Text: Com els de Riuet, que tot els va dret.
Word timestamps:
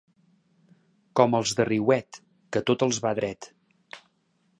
Com 1.19 1.37
els 1.39 1.53
de 1.59 1.67
Riuet, 1.69 2.19
que 2.57 2.63
tot 2.71 2.87
els 2.87 3.01
va 3.05 3.13
dret. 3.21 3.49